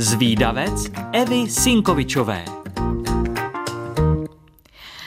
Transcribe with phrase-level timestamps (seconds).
[0.00, 2.44] Zvídavec Evy Sinkovičové.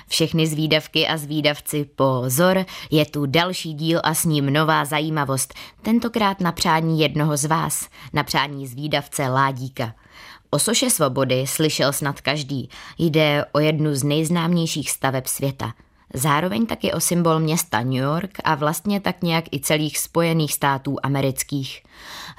[0.08, 5.54] Všechny zvídavky a zvídavci pozor, je tu další díl a s ním nová zajímavost.
[5.82, 9.94] Tentokrát na přání jednoho z vás, na přání zvídavce Ládíka.
[10.50, 12.70] O soše svobody slyšel snad každý.
[12.98, 15.74] Jde o jednu z nejznámějších staveb světa–
[16.14, 20.98] Zároveň taky o symbol města New York a vlastně tak nějak i celých spojených států
[21.04, 21.84] amerických.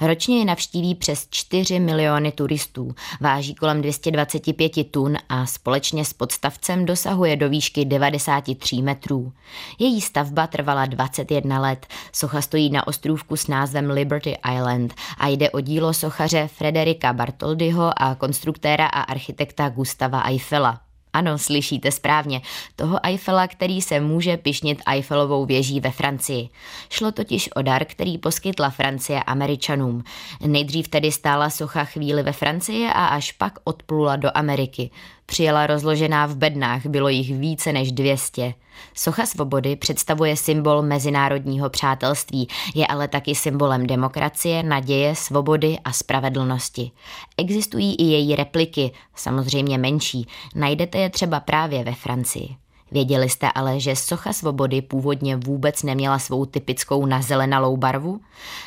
[0.01, 6.85] Ročně je navštíví přes 4 miliony turistů, váží kolem 225 tun a společně s podstavcem
[6.85, 9.33] dosahuje do výšky 93 metrů.
[9.79, 15.49] Její stavba trvala 21 let, socha stojí na ostrůvku s názvem Liberty Island a jde
[15.49, 20.82] o dílo sochaře Frederika Bartoldyho a konstruktéra a architekta Gustava Eiffela.
[21.13, 22.41] Ano, slyšíte správně,
[22.75, 26.49] toho Eiffela, který se může pišnit Eiffelovou věží ve Francii.
[26.89, 30.03] Šlo totiž o dar, který poskytla Francie Američanům.
[30.45, 34.89] Nejdřív tedy stála socha chvíli ve Francii a až pak odplula do Ameriky.
[35.25, 38.53] Přijela rozložená v bednách, bylo jich více než 200.
[38.93, 46.91] Socha svobody představuje symbol mezinárodního přátelství, je ale taky symbolem demokracie, naděje, svobody a spravedlnosti.
[47.37, 52.62] Existují i její repliky, samozřejmě menší, najdete je třeba právě ve Francii.
[52.93, 58.21] Věděli jste ale, že socha svobody původně vůbec neměla svou typickou nazelenalou barvu?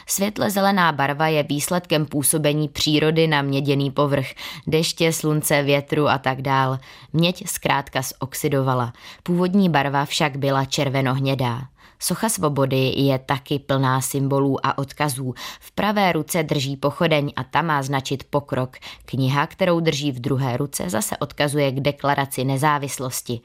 [0.06, 4.26] Světle zelená barva je výsledkem působení přírody na měděný povrch,
[4.66, 6.78] deště, slunce, větru a tak dál.
[7.12, 8.92] Měď zkrátka zoxidovala.
[9.22, 11.62] Původní barva však byla červenohnědá.
[11.98, 15.34] Socha svobody je taky plná symbolů a odkazů.
[15.60, 18.76] V pravé ruce drží pochodeň a ta má značit pokrok.
[19.04, 23.40] Kniha, kterou drží v druhé ruce, zase odkazuje k deklaraci nezávislosti.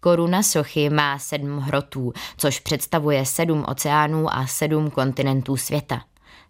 [0.00, 6.02] Koruna sochy má sedm hrotů, což představuje sedm oceánů a sedm kontinentů světa.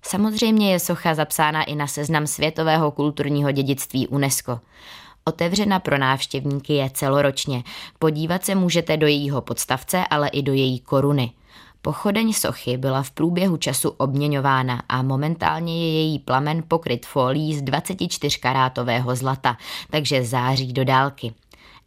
[0.03, 4.61] Samozřejmě je socha zapsána i na seznam světového kulturního dědictví UNESCO.
[5.29, 7.63] Otevřena pro návštěvníky je celoročně.
[7.99, 11.33] Podívat se můžete do jejího podstavce, ale i do její koruny.
[11.83, 17.63] Pochodeň sochy byla v průběhu času obměňována a momentálně je její plamen pokryt folí z
[17.63, 19.57] 24-karátového zlata,
[19.91, 21.35] takže září do dálky.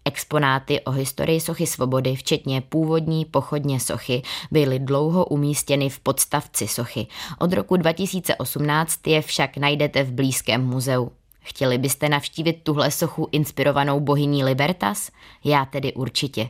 [0.06, 7.08] Exponáty o historii sochy svobody, včetně původní pochodně sochy, byly dlouho umístěny v podstavci sochy.
[7.38, 11.12] Od roku 2018 je však najdete v blízkém muzeu.
[11.50, 15.12] Chtěli byste navštívit tuhle sochu inspirovanou bohyní Libertas?
[15.44, 16.50] Já tedy určitě.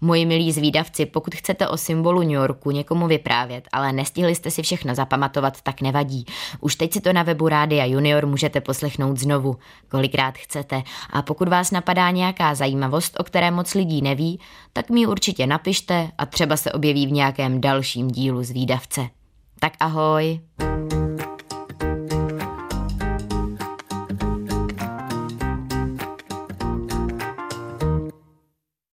[0.00, 4.62] Moji milí zvídavci, pokud chcete o symbolu New Yorku někomu vyprávět, ale nestihli jste si
[4.62, 6.24] všechno zapamatovat, tak nevadí.
[6.60, 9.56] Už teď si to na webu Rádia Junior můžete poslechnout znovu,
[9.88, 10.82] kolikrát chcete.
[11.10, 14.40] A pokud vás napadá nějaká zajímavost, o které moc lidí neví,
[14.72, 19.08] tak mi určitě napište a třeba se objeví v nějakém dalším dílu zvídavce.
[19.60, 20.40] Tak ahoj!